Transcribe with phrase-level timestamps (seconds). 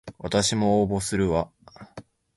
[0.17, 1.51] わたしも応募するわ